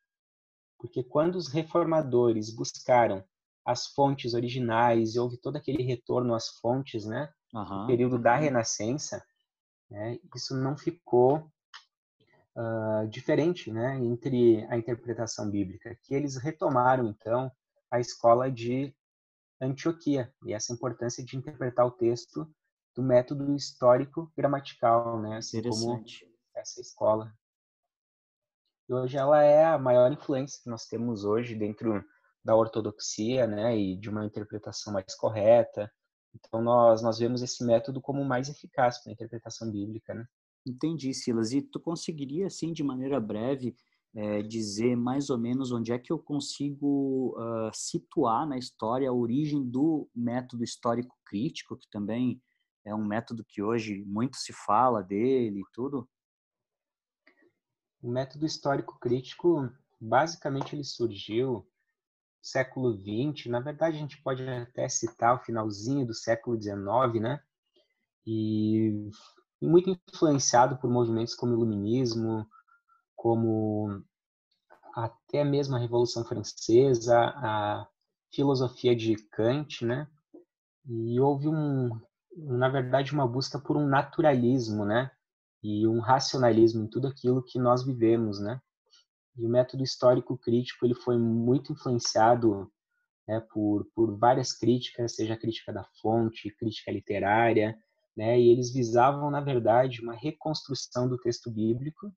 porque 0.77 1.03
quando 1.03 1.35
os 1.35 1.49
reformadores 1.49 2.55
buscaram 2.55 3.21
as 3.65 3.87
fontes 3.87 4.33
originais 4.33 5.15
e 5.15 5.19
houve 5.19 5.37
todo 5.37 5.55
aquele 5.55 5.81
retorno 5.81 6.35
às 6.35 6.49
fontes, 6.59 7.05
né? 7.05 7.33
Uhum. 7.53 7.81
No 7.81 7.87
período 7.87 8.19
da 8.19 8.35
Renascença, 8.35 9.25
né? 9.89 10.19
Isso 10.35 10.55
não 10.55 10.77
ficou 10.77 11.51
uh, 12.55 13.07
diferente, 13.09 13.71
né? 13.71 13.97
Entre 13.97 14.63
a 14.69 14.77
interpretação 14.77 15.49
bíblica, 15.49 15.97
que 16.03 16.13
eles 16.13 16.37
retomaram 16.37 17.07
então 17.07 17.51
a 17.89 17.99
escola 17.99 18.51
de 18.51 18.93
Antioquia 19.59 20.31
e 20.45 20.53
essa 20.53 20.73
importância 20.73 21.23
de 21.23 21.35
interpretar 21.35 21.87
o 21.87 21.91
texto 21.91 22.47
do 22.95 23.01
método 23.01 23.55
histórico 23.55 24.31
gramatical, 24.37 25.19
né? 25.21 25.37
Assim 25.37 25.61
como 25.63 26.03
essa 26.55 26.79
escola. 26.79 27.33
E 28.87 28.93
hoje 28.93 29.17
ela 29.17 29.41
é 29.41 29.65
a 29.65 29.79
maior 29.79 30.11
influência 30.11 30.61
que 30.61 30.69
nós 30.69 30.85
temos 30.85 31.23
hoje 31.23 31.55
dentro 31.55 32.05
da 32.45 32.55
ortodoxia, 32.55 33.47
né? 33.47 33.75
E 33.75 33.97
de 33.97 34.07
uma 34.07 34.23
interpretação 34.23 34.93
mais 34.93 35.15
correta. 35.15 35.91
Então 36.35 36.61
nós 36.61 37.01
nós 37.01 37.17
vemos 37.17 37.41
esse 37.41 37.65
método 37.65 37.99
como 37.99 38.23
mais 38.23 38.47
eficaz 38.47 39.01
para 39.01 39.11
a 39.11 39.13
interpretação 39.13 39.71
bíblica, 39.71 40.13
né? 40.13 40.25
Entendi, 40.65 41.11
Silas. 41.13 41.51
E 41.51 41.61
tu 41.61 41.79
conseguiria, 41.79 42.47
assim, 42.47 42.71
de 42.71 42.83
maneira 42.83 43.19
breve, 43.19 43.75
é, 44.15 44.41
dizer 44.41 44.95
mais 44.95 45.29
ou 45.29 45.37
menos 45.37 45.71
onde 45.71 45.91
é 45.91 45.99
que 45.99 46.11
eu 46.11 46.19
consigo 46.19 47.35
uh, 47.37 47.71
situar 47.73 48.47
na 48.47 48.57
história 48.57 49.09
a 49.09 49.13
origem 49.13 49.63
do 49.67 50.09
método 50.15 50.63
histórico 50.63 51.15
crítico, 51.25 51.77
que 51.77 51.87
também 51.89 52.41
é 52.85 52.95
um 52.95 53.05
método 53.05 53.43
que 53.47 53.61
hoje 53.61 54.03
muito 54.05 54.37
se 54.37 54.53
fala 54.53 55.03
dele 55.03 55.59
e 55.59 55.71
tudo? 55.73 56.07
O 58.01 58.09
método 58.09 58.45
histórico 58.45 58.97
crítico, 58.99 59.69
basicamente, 59.99 60.75
ele 60.75 60.83
surgiu 60.83 61.67
século 62.45 62.95
XX. 62.95 63.47
Na 63.47 63.59
verdade, 63.59 63.97
a 63.97 63.99
gente 63.99 64.21
pode 64.21 64.47
até 64.47 64.87
citar 64.87 65.35
o 65.35 65.43
finalzinho 65.43 66.05
do 66.05 66.13
século 66.13 66.61
XIX, 66.61 67.19
né? 67.19 67.41
E 68.25 69.09
muito 69.59 69.97
influenciado 70.13 70.77
por 70.77 70.89
movimentos 70.89 71.33
como 71.33 71.53
o 71.53 71.55
Iluminismo, 71.55 72.45
como 73.15 74.03
até 74.93 75.43
mesmo 75.43 75.75
a 75.75 75.79
Revolução 75.79 76.23
Francesa, 76.23 77.17
a 77.17 77.87
filosofia 78.31 78.95
de 78.95 79.15
Kant, 79.31 79.83
né? 79.83 80.07
E 80.87 81.19
houve 81.19 81.47
um, 81.47 81.99
na 82.37 82.69
verdade, 82.69 83.11
uma 83.11 83.27
busca 83.27 83.59
por 83.59 83.75
um 83.75 83.87
naturalismo, 83.87 84.85
né? 84.85 85.09
E 85.63 85.87
um 85.87 85.99
racionalismo 85.99 86.83
em 86.83 86.87
tudo 86.87 87.07
aquilo 87.07 87.41
que 87.41 87.57
nós 87.57 87.83
vivemos, 87.83 88.39
né? 88.39 88.61
E 89.37 89.45
o 89.45 89.49
método 89.49 89.83
histórico 89.83 90.37
crítico 90.37 90.85
ele 90.85 90.95
foi 90.95 91.17
muito 91.17 91.73
influenciado 91.73 92.71
né, 93.27 93.39
por, 93.51 93.85
por 93.93 94.17
várias 94.17 94.53
críticas, 94.53 95.15
seja 95.15 95.33
a 95.33 95.39
crítica 95.39 95.73
da 95.73 95.83
fonte, 96.01 96.55
crítica 96.55 96.91
literária, 96.91 97.77
né? 98.15 98.39
E 98.39 98.49
eles 98.49 98.71
visavam, 98.71 99.29
na 99.29 99.41
verdade, 99.41 100.01
uma 100.01 100.13
reconstrução 100.13 101.09
do 101.09 101.17
texto 101.17 101.51
bíblico 101.51 102.13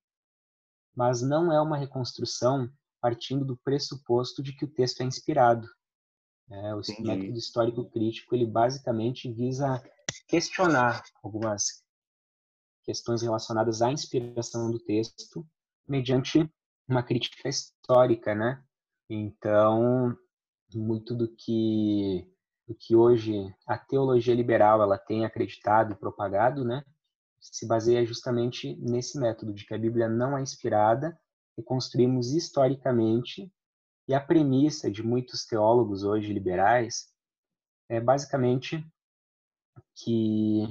mas 0.99 1.23
não 1.23 1.53
é 1.53 1.61
uma 1.63 1.77
reconstrução 1.77 2.69
partindo 3.01 3.45
do 3.45 3.57
pressuposto 3.57 4.43
de 4.43 4.53
que 4.53 4.65
o 4.65 4.69
texto 4.69 5.01
é 5.01 5.05
inspirado. 5.05 5.69
É, 6.51 6.75
o 6.75 6.81
Entendi. 6.81 7.03
método 7.05 7.39
histórico 7.39 7.89
crítico 7.89 8.35
ele 8.35 8.45
basicamente 8.45 9.33
visa 9.33 9.81
questionar 10.27 11.05
algumas 11.23 11.85
questões 12.83 13.23
relacionadas 13.23 13.81
à 13.81 13.93
inspiração 13.93 14.73
do 14.73 14.81
texto 14.81 15.47
mediante 15.87 16.51
uma 16.89 17.03
crítica 17.03 17.49
histórica, 17.49 18.35
né? 18.35 18.63
Então, 19.09 20.17
muito 20.75 21.15
do 21.15 21.29
que 21.29 22.27
do 22.67 22.75
que 22.75 22.95
hoje 22.95 23.33
a 23.67 23.79
teologia 23.79 24.35
liberal 24.35 24.83
ela 24.83 24.99
tem 24.99 25.25
acreditado 25.25 25.93
e 25.93 25.97
propagado, 25.97 26.65
né? 26.65 26.85
se 27.41 27.67
baseia 27.67 28.05
justamente 28.05 28.77
nesse 28.77 29.19
método 29.19 29.53
de 29.53 29.65
que 29.65 29.75
a 29.75 29.79
Bíblia 29.79 30.09
não 30.09 30.37
é 30.37 30.43
inspirada 30.43 31.19
e 31.57 31.63
construímos 31.63 32.33
historicamente 32.33 33.53
e 34.07 34.15
a 34.15 34.21
premissa 34.21 34.91
de 34.91 35.03
muitos 35.03 35.45
teólogos 35.47 36.03
hoje 36.03 36.33
liberais 36.33 37.13
é 37.89 38.01
basicamente 38.01 38.85
que 39.95 40.67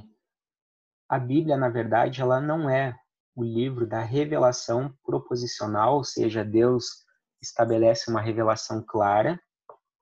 a 1.09 1.17
Bíblia, 1.19 1.55
na 1.55 1.69
verdade, 1.69 2.21
ela 2.21 2.41
não 2.41 2.69
é 2.69 2.99
o 3.37 3.43
livro 3.43 3.85
da 3.85 4.01
revelação 4.01 4.91
proposicional, 5.05 5.97
ou 5.97 6.03
seja, 6.03 6.43
Deus 6.43 7.05
estabelece 7.39 8.09
uma 8.09 8.19
revelação 8.19 8.83
clara, 8.83 9.39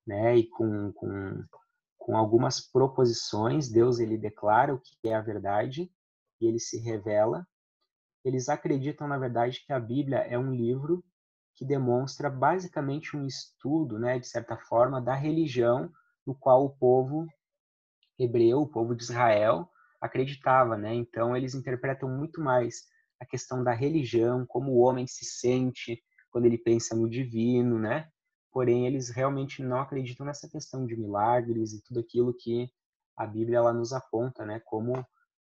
né, 0.07 0.37
e 0.37 0.47
com, 0.47 0.93
com, 0.93 1.43
com 1.97 2.15
algumas 2.15 2.61
proposições, 2.61 3.67
Deus 3.67 3.99
ele 3.99 4.17
declara 4.17 4.73
o 4.73 4.79
que 4.79 5.09
é 5.09 5.13
a 5.13 5.21
verdade, 5.21 5.91
e 6.39 6.47
ele 6.47 6.59
se 6.59 6.79
revela, 6.79 7.45
eles 8.23 8.47
acreditam, 8.47 9.05
na 9.05 9.17
verdade, 9.17 9.61
que 9.65 9.73
a 9.73 9.79
Bíblia 9.81 10.19
é 10.19 10.39
um 10.39 10.55
livro 10.55 11.03
que 11.55 11.65
demonstra 11.65 12.29
basicamente 12.29 13.17
um 13.17 13.25
estudo, 13.25 13.99
né, 13.99 14.17
de 14.17 14.27
certa 14.29 14.55
forma, 14.55 15.01
da 15.01 15.13
religião 15.13 15.91
no 16.25 16.33
qual 16.33 16.63
o 16.63 16.69
povo 16.69 17.27
hebreu, 18.17 18.61
o 18.61 18.67
povo 18.67 18.95
de 18.95 19.03
Israel, 19.03 19.69
acreditava, 19.99 20.77
né? 20.77 20.93
Então 20.93 21.35
eles 21.35 21.53
interpretam 21.53 22.09
muito 22.09 22.39
mais 22.39 22.94
a 23.25 23.27
questão 23.27 23.63
da 23.63 23.73
religião, 23.73 24.45
como 24.45 24.71
o 24.71 24.79
homem 24.79 25.05
se 25.07 25.25
sente 25.25 26.01
quando 26.31 26.45
ele 26.45 26.57
pensa 26.57 26.95
no 26.95 27.09
divino, 27.09 27.79
né? 27.79 28.09
Porém 28.51 28.87
eles 28.87 29.09
realmente 29.09 29.61
não 29.61 29.81
acreditam 29.81 30.25
nessa 30.25 30.47
questão 30.47 30.85
de 30.85 30.95
milagres 30.95 31.73
e 31.73 31.83
tudo 31.83 31.99
aquilo 31.99 32.33
que 32.33 32.69
a 33.17 33.25
Bíblia 33.25 33.57
ela 33.57 33.73
nos 33.73 33.93
aponta, 33.93 34.45
né, 34.45 34.61
como 34.65 34.93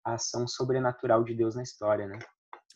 a 0.03 0.13
ação 0.13 0.47
sobrenatural 0.47 1.23
de 1.23 1.33
Deus 1.33 1.55
na 1.55 1.63
história, 1.63 2.07
né? 2.07 2.19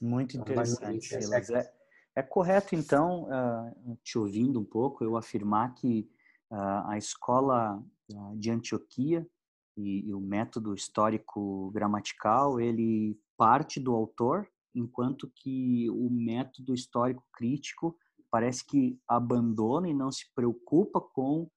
Muito 0.01 0.37
então, 0.37 0.53
interessante, 0.53 1.07
Silas. 1.07 1.49
É, 1.49 1.73
é, 2.17 2.21
correto, 2.21 2.75
então, 2.75 3.23
uh, 3.23 3.97
te 4.03 4.17
ouvindo 4.17 4.59
um 4.59 4.65
pouco, 4.65 5.03
eu 5.03 5.17
afirmar 5.17 5.73
que 5.75 6.09
uh, 6.51 6.87
a 6.87 6.97
escola 6.97 7.77
uh, 8.11 8.37
de 8.37 8.51
Antioquia 8.51 9.27
e, 9.75 10.07
e, 10.07 10.13
o 10.13 10.19
método 10.19 10.73
histórico 10.73 11.71
gramatical, 11.71 12.59
ele 12.59 13.19
parte 13.37 13.79
do 13.79 13.93
autor, 13.93 14.47
enquanto 14.75 15.31
que 15.35 15.89
o 15.89 16.09
método 16.09 16.73
histórico 16.73 17.23
crítico 17.33 17.97
parece 18.29 18.65
que 18.65 18.99
abandona 19.07 19.87
e 19.87 19.93
não 19.93 20.11
se 20.11 20.25
preocupa 20.35 20.99
com 20.99 21.49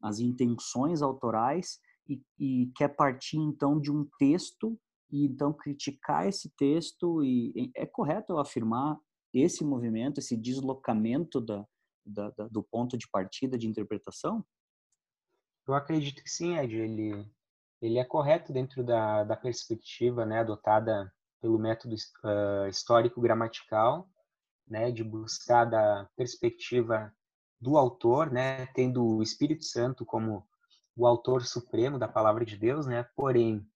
as 0.00 0.20
intenções 0.20 1.02
autorais 1.02 1.80
e, 2.08 2.22
e 2.38 2.72
quer 2.76 2.88
partir 2.88 3.38
então 3.38 3.80
de 3.80 3.90
um 3.90 4.08
texto 4.18 4.78
e 5.10 5.26
então 5.26 5.52
criticar 5.52 6.28
esse 6.28 6.48
texto 6.56 7.22
e 7.24 7.72
é 7.74 7.84
correto 7.84 8.32
eu 8.32 8.38
afirmar 8.38 8.96
esse 9.34 9.64
movimento, 9.64 10.18
esse 10.18 10.36
deslocamento 10.36 11.40
da, 11.40 11.66
da, 12.06 12.30
da, 12.30 12.48
do 12.48 12.62
ponto 12.62 12.96
de 12.96 13.08
partida 13.08 13.58
de 13.58 13.68
interpretação? 13.68 14.44
Eu 15.66 15.74
acredito 15.74 16.22
que 16.22 16.30
sim, 16.30 16.56
Ed. 16.56 16.74
Ele, 16.74 17.26
ele 17.80 17.98
é 17.98 18.04
correto 18.04 18.52
dentro 18.52 18.84
da, 18.84 19.24
da 19.24 19.36
perspectiva 19.36 20.26
né, 20.26 20.40
adotada 20.40 21.12
pelo 21.40 21.58
método 21.58 21.94
uh, 21.94 22.68
histórico-gramatical, 22.68 24.08
né, 24.66 24.90
de 24.90 25.02
buscar 25.02 25.64
da 25.64 26.08
perspectiva 26.16 27.12
do 27.60 27.76
autor, 27.76 28.30
né, 28.30 28.66
tendo 28.74 29.04
o 29.04 29.22
Espírito 29.22 29.64
Santo 29.64 30.04
como 30.04 30.46
o 30.96 31.06
autor 31.06 31.44
supremo 31.44 31.98
da 31.98 32.08
palavra 32.08 32.44
de 32.44 32.56
Deus, 32.56 32.86
né? 32.86 33.06
Porém, 33.16 33.66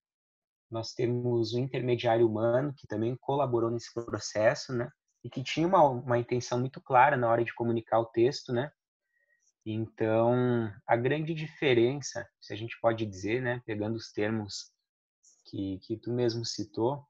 nós 0.69 0.93
temos 0.93 1.53
o 1.53 1.59
intermediário 1.59 2.27
humano 2.27 2.73
que 2.75 2.87
também 2.87 3.15
colaborou 3.15 3.71
nesse 3.71 3.93
processo, 3.93 4.73
né? 4.73 4.89
E 5.23 5.29
que 5.29 5.43
tinha 5.43 5.67
uma, 5.67 5.83
uma 5.83 6.19
intenção 6.19 6.59
muito 6.59 6.79
clara 6.81 7.17
na 7.17 7.29
hora 7.29 7.43
de 7.43 7.53
comunicar 7.53 7.99
o 7.99 8.05
texto, 8.05 8.53
né? 8.53 8.71
Então, 9.65 10.71
a 10.85 10.95
grande 10.95 11.33
diferença, 11.33 12.27
se 12.39 12.53
a 12.53 12.55
gente 12.55 12.79
pode 12.79 13.03
dizer, 13.05 13.41
né, 13.41 13.63
pegando 13.65 13.95
os 13.95 14.11
termos 14.11 14.71
que, 15.45 15.79
que 15.79 15.97
tu 15.97 16.13
mesmo 16.13 16.45
citou, 16.45 17.03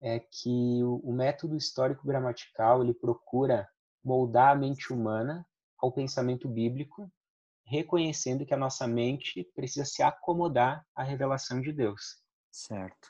é 0.00 0.18
que 0.18 0.82
o, 0.82 0.96
o 1.04 1.12
método 1.12 1.56
histórico-gramatical 1.56 2.82
ele 2.82 2.94
procura 2.94 3.68
moldar 4.02 4.52
a 4.52 4.58
mente 4.58 4.92
humana 4.92 5.46
ao 5.78 5.92
pensamento 5.92 6.48
bíblico 6.48 7.10
reconhecendo 7.70 8.44
que 8.44 8.52
a 8.52 8.56
nossa 8.56 8.84
mente 8.88 9.44
precisa 9.54 9.84
se 9.84 10.02
acomodar 10.02 10.84
à 10.92 11.04
revelação 11.04 11.60
de 11.60 11.72
Deus. 11.72 12.20
Certo. 12.50 13.08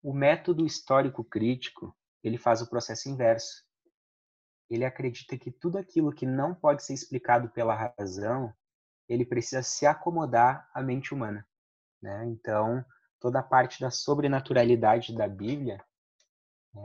O 0.00 0.12
método 0.14 0.64
histórico 0.64 1.24
crítico, 1.24 1.92
ele 2.22 2.38
faz 2.38 2.62
o 2.62 2.70
processo 2.70 3.08
inverso. 3.08 3.64
Ele 4.70 4.84
acredita 4.84 5.36
que 5.36 5.50
tudo 5.50 5.76
aquilo 5.76 6.12
que 6.12 6.24
não 6.24 6.54
pode 6.54 6.84
ser 6.84 6.94
explicado 6.94 7.48
pela 7.50 7.92
razão, 7.98 8.54
ele 9.08 9.26
precisa 9.26 9.60
se 9.60 9.86
acomodar 9.86 10.70
à 10.72 10.80
mente 10.80 11.12
humana, 11.12 11.44
né? 12.00 12.24
Então, 12.26 12.84
toda 13.18 13.40
a 13.40 13.42
parte 13.42 13.80
da 13.80 13.90
sobrenaturalidade 13.90 15.12
da 15.16 15.26
Bíblia, 15.26 15.84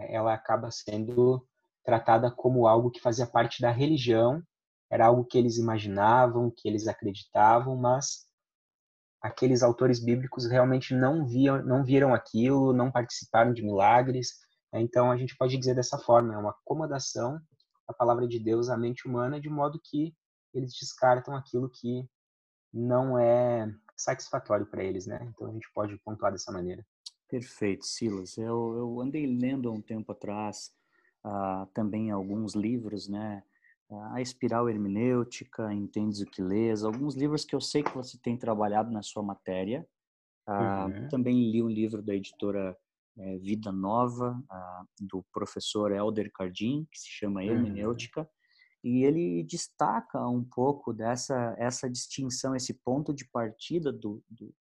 ela 0.10 0.34
acaba 0.34 0.72
sendo 0.72 1.46
tratada 1.84 2.29
como 2.31 2.67
algo 2.67 2.91
que 2.91 3.01
fazia 3.01 3.25
parte 3.25 3.62
da 3.62 3.72
religião 3.72 4.43
era 4.89 5.05
algo 5.05 5.24
que 5.24 5.38
eles 5.38 5.58
imaginavam, 5.58 6.51
que 6.55 6.67
eles 6.67 6.88
acreditavam, 6.88 7.75
mas 7.75 8.27
aqueles 9.22 9.62
autores 9.62 10.03
bíblicos 10.03 10.48
realmente 10.48 10.96
não 10.96 11.25
viam, 11.25 11.63
não 11.63 11.84
viram 11.84 12.13
aquilo, 12.13 12.74
não 12.74 12.91
participaram 12.91 13.53
de 13.53 13.62
milagres. 13.62 14.34
Né? 14.74 14.81
Então 14.81 15.12
a 15.12 15.17
gente 15.17 15.38
pode 15.38 15.58
dizer 15.58 15.75
dessa 15.75 15.98
forma, 16.00 16.34
é 16.34 16.38
uma 16.38 16.51
acomodação 16.51 17.39
da 17.88 17.93
palavra 17.93 18.27
de 18.27 18.39
Deus 18.39 18.69
à 18.69 18.77
mente 18.77 19.08
humana, 19.08 19.39
de 19.39 19.50
modo 19.50 19.79
que 19.84 20.15
eles 20.53 20.74
descartam 20.79 21.36
aquilo 21.36 21.69
que 21.69 22.10
não 22.74 23.17
é 23.19 23.72
satisfatório 24.00 24.65
para 24.65 24.84
eles, 24.84 25.06
né? 25.06 25.20
Então 25.29 25.48
a 25.48 25.51
gente 25.51 25.70
pode 25.74 25.98
pontuar 25.98 26.32
dessa 26.32 26.51
maneira. 26.51 26.86
Perfeito, 27.27 27.86
Silas. 27.86 28.38
Eu, 28.38 28.75
eu 28.77 29.01
andei 29.01 29.27
lendo 29.27 29.70
há 29.70 29.72
um 29.72 29.82
tempo 29.82 30.12
atrás 30.12 30.72
uh, 31.25 31.65
também 31.74 32.10
alguns 32.10 32.56
livros, 32.56 33.08
né? 33.08 33.44
A 34.12 34.22
Espiral 34.22 34.70
Hermenêutica, 34.70 35.74
Entendes 35.74 36.22
o 36.22 36.25
que 36.25 36.44
Lês, 36.44 36.84
alguns 36.84 37.15
livros 37.15 37.44
que 37.44 37.56
eu 37.56 37.62
sei 37.62 37.82
que 37.82 37.96
você 37.96 38.20
tem 38.20 38.38
trabalhado 38.38 38.91
na 38.91 39.01
sua 39.01 39.24
matéria. 39.24 39.88
Uh, 40.48 41.01
uhum. 41.01 41.08
Também 41.10 41.51
li 41.51 41.62
um 41.62 41.70
livro 41.70 42.01
da 42.01 42.13
editora 42.13 42.77
é, 43.18 43.38
Vida 43.38 43.72
Nova, 43.72 44.39
do 45.00 45.24
professor 45.34 45.91
Elder 45.91 46.32
Cardim, 46.32 46.88
que 46.91 47.00
se 47.00 47.10
chama 47.10 47.41
uhum. 47.41 47.48
Hermenêutica. 47.48 48.22
Uhum 48.22 48.38
e 48.83 49.03
ele 49.03 49.43
destaca 49.43 50.27
um 50.27 50.43
pouco 50.43 50.93
dessa 50.93 51.55
essa 51.57 51.89
distinção, 51.89 52.55
esse 52.55 52.74
ponto 52.74 53.13
de 53.13 53.25
partida 53.25 53.91
do, 53.91 54.24
do, 54.29 54.53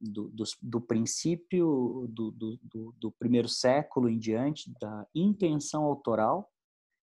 do, 0.00 0.28
do, 0.28 0.44
do 0.62 0.80
princípio 0.80 2.06
do, 2.08 2.30
do, 2.30 2.94
do, 2.98 3.12
primeiro 3.12 3.48
século 3.48 4.08
em 4.08 4.18
diante, 4.18 4.72
da 4.80 5.06
intenção 5.14 5.84
autoral, 5.84 6.50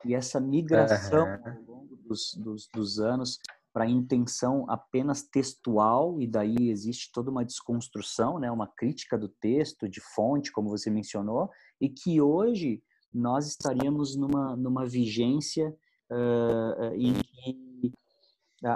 e 0.06 0.14
essa 0.14 0.40
migração 0.40 1.26
uhum. 1.26 1.52
ao 1.52 1.62
longo 1.64 1.96
dos, 1.98 2.34
dos, 2.36 2.68
dos 2.74 3.00
anos 3.00 3.40
para 3.72 3.86
a 3.86 3.90
intenção 3.90 4.70
apenas 4.70 5.24
textual, 5.24 6.22
e 6.22 6.28
daí 6.28 6.70
existe 6.70 7.12
toda 7.12 7.32
uma 7.32 7.44
desconstrução, 7.44 8.38
né, 8.38 8.52
uma 8.52 8.68
crítica 8.68 9.18
do 9.18 9.28
texto, 9.28 9.90
de 9.90 10.00
fonte, 10.00 10.52
como 10.52 10.70
você 10.70 10.92
mencionou, 10.92 11.50
e 11.82 11.90
que 11.90 12.22
hoje 12.22 12.84
nós 13.12 13.48
estaríamos 13.48 14.16
numa, 14.16 14.56
numa 14.56 14.86
vigência 14.86 15.76
uh, 16.14 16.94
em 16.96 17.14
que 17.14 17.58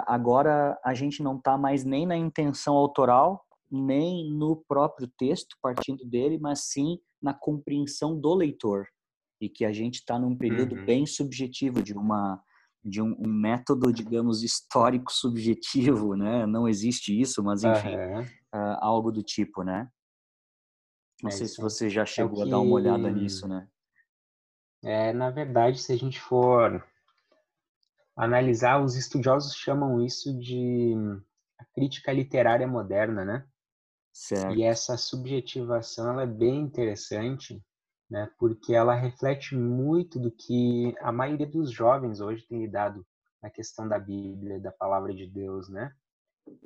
agora 0.06 0.78
a 0.84 0.92
gente 0.94 1.22
não 1.22 1.36
está 1.36 1.56
mais 1.56 1.84
nem 1.84 2.06
na 2.06 2.16
intenção 2.16 2.74
autoral, 2.74 3.44
nem 3.70 4.30
no 4.30 4.56
próprio 4.68 5.08
texto, 5.18 5.56
partindo 5.62 6.04
dele, 6.04 6.38
mas 6.38 6.68
sim 6.70 6.98
na 7.22 7.32
compreensão 7.32 8.18
do 8.18 8.34
leitor. 8.34 8.86
E 9.40 9.48
que 9.48 9.64
a 9.64 9.72
gente 9.72 9.96
está 9.96 10.18
num 10.18 10.36
período 10.36 10.74
uhum. 10.74 10.84
bem 10.84 11.06
subjetivo 11.06 11.82
de 11.82 11.94
uma 11.94 12.42
de 12.84 13.02
um, 13.02 13.14
um, 13.18 13.28
método, 13.28 13.92
digamos, 13.92 14.42
histórico 14.42 15.12
subjetivo, 15.12 16.14
né? 16.16 16.46
Não 16.46 16.68
existe 16.68 17.18
isso, 17.18 17.42
mas 17.42 17.64
enfim, 17.64 17.96
uhum. 17.96 18.22
uh, 18.22 18.78
algo 18.80 19.10
do 19.10 19.22
tipo, 19.22 19.62
né? 19.62 19.88
Não 21.22 21.28
é 21.28 21.32
sei 21.32 21.46
se 21.46 21.60
você 21.60 21.90
já 21.90 22.02
é 22.02 22.06
chegou 22.06 22.40
é 22.40 22.44
que... 22.44 22.48
a 22.48 22.52
dar 22.52 22.60
uma 22.60 22.74
olhada 22.74 23.10
nisso, 23.10 23.46
né? 23.48 23.68
É, 24.82 25.12
na 25.12 25.30
verdade, 25.30 25.78
se 25.78 25.92
a 25.92 25.96
gente 25.96 26.20
for 26.20 26.84
analisar, 28.18 28.82
os 28.82 28.96
estudiosos 28.96 29.54
chamam 29.54 30.04
isso 30.04 30.36
de 30.36 30.94
crítica 31.72 32.12
literária 32.12 32.66
moderna, 32.66 33.24
né? 33.24 33.46
Certo. 34.12 34.56
E 34.56 34.64
essa 34.64 34.96
subjetivação 34.96 36.10
ela 36.10 36.22
é 36.24 36.26
bem 36.26 36.60
interessante, 36.60 37.62
né? 38.10 38.28
Porque 38.36 38.74
ela 38.74 38.94
reflete 38.94 39.54
muito 39.54 40.18
do 40.18 40.32
que 40.32 40.92
a 41.00 41.12
maioria 41.12 41.46
dos 41.46 41.70
jovens 41.70 42.20
hoje 42.20 42.44
tem 42.48 42.60
lidado 42.60 43.06
na 43.40 43.48
questão 43.48 43.88
da 43.88 43.98
Bíblia, 44.00 44.58
da 44.58 44.72
palavra 44.72 45.14
de 45.14 45.26
Deus, 45.26 45.68
né? 45.68 45.92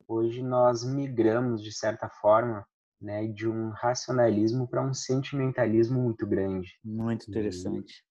Hoje 0.09 0.43
nós 0.43 0.83
migramos 0.83 1.63
de 1.63 1.73
certa 1.73 2.09
forma, 2.09 2.67
né, 3.01 3.27
de 3.27 3.49
um 3.49 3.71
racionalismo 3.71 4.67
para 4.67 4.81
um 4.81 4.95
sentimentalismo 4.95 6.01
muito 6.01 6.27
grande. 6.27 6.79
Muito 6.83 7.29
interessante. 7.29 8.05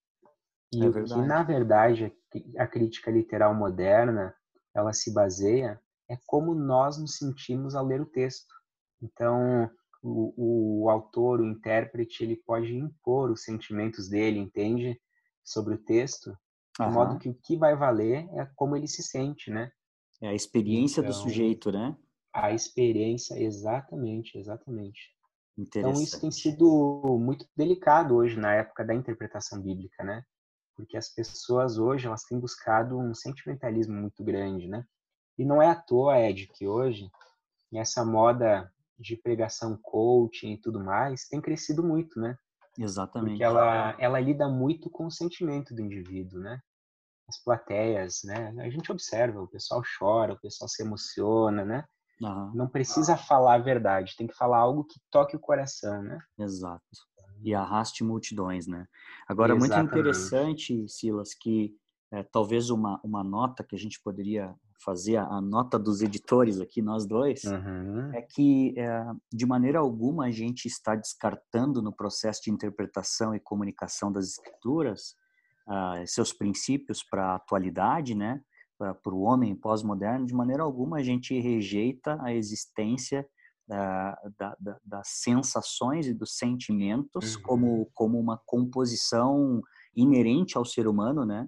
E 0.73 0.83
é 0.83 0.87
o 0.87 1.03
que, 1.03 1.15
na 1.15 1.43
verdade, 1.43 2.13
a 2.57 2.67
crítica 2.67 3.11
literal 3.11 3.53
moderna, 3.53 4.33
ela 4.73 4.93
se 4.93 5.13
baseia 5.13 5.79
é 6.09 6.17
como 6.25 6.53
nós 6.53 6.97
nos 6.97 7.15
sentimos 7.15 7.73
ao 7.73 7.85
ler 7.85 8.01
o 8.01 8.05
texto. 8.05 8.53
Então, 9.01 9.71
o, 10.03 10.83
o 10.83 10.89
autor, 10.89 11.39
o 11.39 11.45
intérprete, 11.45 12.23
ele 12.23 12.35
pode 12.35 12.75
impor 12.75 13.31
os 13.31 13.43
sentimentos 13.43 14.09
dele, 14.09 14.37
entende? 14.37 14.99
Sobre 15.43 15.75
o 15.75 15.77
texto, 15.77 16.37
de 16.77 16.81
Aham. 16.81 16.91
modo 16.91 17.17
que 17.17 17.29
o 17.29 17.33
que 17.33 17.55
vai 17.55 17.75
valer 17.77 18.27
é 18.33 18.45
como 18.55 18.75
ele 18.75 18.87
se 18.87 19.01
sente, 19.01 19.49
né? 19.49 19.71
É 20.21 20.27
a 20.27 20.33
experiência 20.33 20.99
então, 20.99 21.11
do 21.11 21.17
sujeito, 21.17 21.71
né? 21.71 21.95
A 22.33 22.51
experiência, 22.51 23.41
exatamente, 23.41 24.37
exatamente. 24.37 24.99
Então, 25.57 25.93
isso 25.93 26.19
tem 26.19 26.31
sido 26.31 27.17
muito 27.19 27.45
delicado 27.55 28.15
hoje 28.15 28.37
na 28.37 28.53
época 28.53 28.83
da 28.83 28.93
interpretação 28.93 29.61
bíblica, 29.61 30.03
né? 30.03 30.23
Porque 30.81 30.97
as 30.97 31.09
pessoas 31.09 31.77
hoje 31.77 32.07
elas 32.07 32.23
têm 32.23 32.39
buscado 32.39 32.97
um 32.97 33.13
sentimentalismo 33.13 33.93
muito 33.93 34.23
grande, 34.23 34.67
né? 34.67 34.83
E 35.37 35.45
não 35.45 35.61
é 35.61 35.69
à 35.69 35.75
toa, 35.75 36.19
Ed, 36.19 36.47
que 36.47 36.67
hoje 36.67 37.07
essa 37.73 38.03
moda 38.03 38.69
de 38.99 39.15
pregação 39.15 39.77
coaching 39.81 40.53
e 40.53 40.57
tudo 40.59 40.83
mais 40.83 41.27
tem 41.27 41.39
crescido 41.39 41.83
muito, 41.83 42.19
né? 42.19 42.35
Exatamente. 42.77 43.31
Porque 43.31 43.43
ela, 43.43 43.95
ela 43.99 44.19
lida 44.19 44.49
muito 44.49 44.89
com 44.89 45.05
o 45.05 45.11
sentimento 45.11 45.73
do 45.73 45.81
indivíduo, 45.81 46.39
né? 46.39 46.59
As 47.27 47.41
plateias, 47.41 48.21
né? 48.23 48.53
A 48.59 48.69
gente 48.69 48.91
observa, 48.91 49.41
o 49.41 49.47
pessoal 49.47 49.81
chora, 49.97 50.33
o 50.33 50.39
pessoal 50.39 50.67
se 50.67 50.83
emociona, 50.83 51.63
né? 51.63 51.85
Uhum. 52.21 52.51
Não 52.53 52.67
precisa 52.67 53.15
falar 53.15 53.55
a 53.55 53.59
verdade, 53.59 54.15
tem 54.17 54.27
que 54.27 54.35
falar 54.35 54.57
algo 54.57 54.83
que 54.83 54.99
toque 55.09 55.35
o 55.35 55.39
coração, 55.39 56.01
né? 56.01 56.19
Exato 56.39 56.83
e 57.43 57.53
arraste 57.53 58.03
multidões, 58.03 58.67
né? 58.67 58.87
Agora, 59.27 59.55
Exatamente. 59.55 59.79
muito 59.79 59.91
interessante, 59.91 60.87
Silas, 60.87 61.33
que 61.33 61.75
é, 62.11 62.23
talvez 62.23 62.69
uma, 62.69 62.99
uma 63.03 63.23
nota 63.23 63.63
que 63.63 63.75
a 63.75 63.79
gente 63.79 64.01
poderia 64.01 64.53
fazer, 64.83 65.17
a, 65.17 65.39
nota 65.39 65.77
dos 65.77 66.01
editores 66.01 66.59
aqui, 66.59 66.81
nós 66.81 67.05
dois, 67.05 67.43
uhum. 67.43 68.11
é 68.13 68.21
que, 68.21 68.73
é, 68.77 69.05
de 69.31 69.45
maneira 69.45 69.79
alguma, 69.79 70.25
a 70.25 70.31
gente 70.31 70.65
está 70.65 70.95
descartando 70.95 71.81
no 71.81 71.93
processo 71.93 72.41
de 72.43 72.51
interpretação 72.51 73.33
e 73.33 73.39
comunicação 73.39 74.11
das 74.11 74.27
escrituras 74.27 75.15
uh, 75.67 76.05
seus 76.05 76.33
princípios 76.33 77.03
para 77.03 77.31
a 77.31 77.35
atualidade, 77.35 78.15
né? 78.15 78.41
Para 78.77 79.13
o 79.13 79.21
homem 79.21 79.55
pós-moderno, 79.55 80.25
de 80.25 80.33
maneira 80.33 80.63
alguma 80.63 80.97
a 80.97 81.03
gente 81.03 81.39
rejeita 81.39 82.17
a 82.23 82.33
existência 82.33 83.27
da, 84.37 84.57
da, 84.59 84.77
das 84.83 85.07
sensações 85.07 86.07
e 86.07 86.13
dos 86.13 86.37
sentimentos 86.37 87.35
uhum. 87.35 87.41
como, 87.41 87.91
como 87.93 88.19
uma 88.19 88.37
composição 88.45 89.61
inerente 89.95 90.57
ao 90.57 90.65
ser 90.65 90.87
humano, 90.87 91.25
né? 91.25 91.47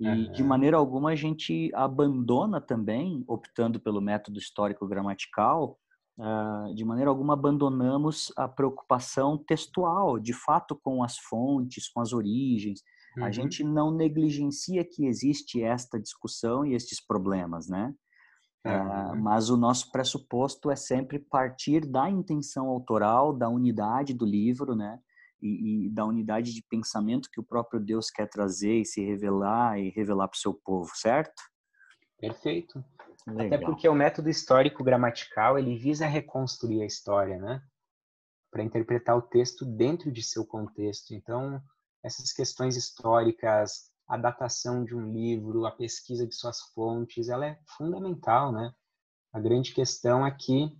E 0.00 0.08
uhum. 0.08 0.32
de 0.32 0.44
maneira 0.44 0.76
alguma 0.76 1.10
a 1.10 1.14
gente 1.14 1.70
abandona 1.74 2.60
também, 2.60 3.24
optando 3.26 3.80
pelo 3.80 4.00
método 4.00 4.38
histórico-gramatical, 4.38 5.76
uh, 6.18 6.74
de 6.74 6.84
maneira 6.84 7.10
alguma 7.10 7.34
abandonamos 7.34 8.32
a 8.36 8.48
preocupação 8.48 9.36
textual, 9.36 10.18
de 10.18 10.32
fato, 10.32 10.76
com 10.76 11.02
as 11.02 11.18
fontes, 11.18 11.88
com 11.88 12.00
as 12.00 12.12
origens. 12.12 12.80
Uhum. 13.16 13.24
A 13.24 13.30
gente 13.30 13.64
não 13.64 13.90
negligencia 13.90 14.84
que 14.84 15.04
existe 15.04 15.62
esta 15.62 16.00
discussão 16.00 16.64
e 16.64 16.74
estes 16.74 17.04
problemas, 17.04 17.68
né? 17.68 17.92
Uh, 18.66 19.16
mas 19.16 19.50
o 19.50 19.56
nosso 19.56 19.90
pressuposto 19.90 20.70
é 20.70 20.76
sempre 20.76 21.18
partir 21.18 21.86
da 21.86 22.10
intenção 22.10 22.66
autoral, 22.68 23.32
da 23.32 23.48
unidade 23.48 24.12
do 24.12 24.26
livro, 24.26 24.74
né? 24.74 24.98
E, 25.40 25.86
e, 25.86 25.90
da 25.90 26.04
unidade 26.04 26.52
de 26.52 26.62
pensamento 26.68 27.30
que 27.30 27.38
o 27.38 27.44
próprio 27.44 27.78
Deus 27.78 28.10
quer 28.10 28.28
trazer 28.28 28.80
e 28.80 28.84
se 28.84 29.00
revelar 29.00 29.78
e 29.78 29.90
revelar 29.90 30.26
para 30.26 30.36
o 30.36 30.40
seu 30.40 30.52
povo, 30.52 30.90
certo? 30.94 31.40
Perfeito. 32.18 32.84
Legal. 33.24 33.46
Até 33.46 33.58
porque 33.58 33.88
o 33.88 33.94
método 33.94 34.28
histórico 34.28 34.82
gramatical 34.82 35.56
ele 35.56 35.76
visa 35.78 36.06
reconstruir 36.06 36.82
a 36.82 36.86
história, 36.86 37.38
né? 37.38 37.62
Para 38.50 38.64
interpretar 38.64 39.16
o 39.16 39.22
texto 39.22 39.64
dentro 39.64 40.10
de 40.10 40.22
seu 40.22 40.44
contexto. 40.44 41.14
Então, 41.14 41.62
essas 42.02 42.32
questões 42.32 42.76
históricas 42.76 43.87
a 44.08 44.16
datação 44.16 44.84
de 44.84 44.96
um 44.96 45.12
livro, 45.12 45.66
a 45.66 45.70
pesquisa 45.70 46.26
de 46.26 46.34
suas 46.34 46.60
fontes, 46.74 47.28
ela 47.28 47.46
é 47.46 47.58
fundamental, 47.76 48.50
né? 48.50 48.72
A 49.32 49.38
grande 49.38 49.74
questão 49.74 50.26
é 50.26 50.30
que 50.30 50.74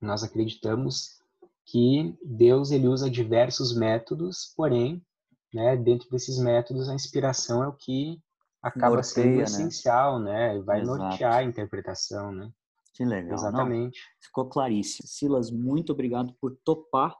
nós 0.00 0.22
acreditamos 0.22 1.20
que 1.64 2.16
Deus 2.24 2.70
ele 2.70 2.86
usa 2.86 3.10
diversos 3.10 3.76
métodos, 3.76 4.52
porém, 4.56 5.04
né, 5.52 5.76
dentro 5.76 6.08
desses 6.10 6.38
métodos 6.38 6.88
a 6.88 6.94
inspiração 6.94 7.64
é 7.64 7.68
o 7.68 7.72
que 7.72 8.22
acaba 8.62 8.96
Norteia, 8.96 9.24
sendo 9.24 9.36
né? 9.36 9.42
essencial, 9.42 10.18
né? 10.20 10.60
Vai 10.60 10.82
Exato. 10.82 10.98
nortear 10.98 11.34
a 11.34 11.42
interpretação, 11.42 12.30
né? 12.30 12.50
Que 12.94 13.04
legal. 13.04 13.34
Exatamente. 13.34 13.98
Não, 13.98 14.26
ficou 14.26 14.48
claríssimo. 14.48 15.08
Silas, 15.08 15.50
muito 15.50 15.92
obrigado 15.92 16.32
por 16.40 16.56
topar 16.64 17.14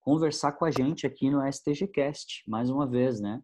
conversar 0.00 0.52
com 0.52 0.64
a 0.64 0.70
gente 0.70 1.06
aqui 1.06 1.30
no 1.30 1.46
STGcast, 1.46 2.42
mais 2.48 2.70
uma 2.70 2.86
vez, 2.86 3.20
né? 3.20 3.42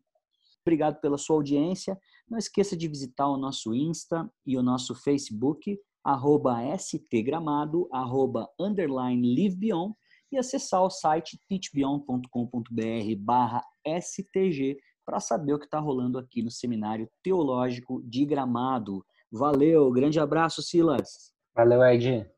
Obrigado 0.66 1.00
pela 1.00 1.16
sua 1.16 1.36
audiência. 1.36 1.96
Não 2.28 2.36
esqueça 2.36 2.76
de 2.76 2.88
visitar 2.88 3.28
o 3.28 3.36
nosso 3.36 3.72
Insta 3.72 4.28
e 4.44 4.58
o 4.58 4.62
nosso 4.62 4.96
Facebook, 4.96 5.78
arroba 6.02 6.60
stgramado, 6.74 7.88
arroba 7.92 8.48
underline 8.58 9.32
livebeyond, 9.32 9.94
e 10.32 10.36
acessar 10.36 10.82
o 10.82 10.90
site 10.90 11.38
teachbeyond.com.br 11.48 13.16
barra 13.16 13.62
stg 13.86 14.76
para 15.04 15.20
saber 15.20 15.54
o 15.54 15.58
que 15.58 15.66
está 15.66 15.78
rolando 15.78 16.18
aqui 16.18 16.42
no 16.42 16.50
Seminário 16.50 17.08
Teológico 17.22 18.02
de 18.02 18.26
Gramado. 18.26 19.06
Valeu, 19.30 19.88
grande 19.92 20.18
abraço, 20.18 20.62
Silas. 20.62 21.32
Valeu, 21.54 21.80
Ed. 21.84 22.28